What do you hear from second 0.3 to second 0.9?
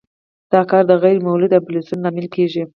دا کار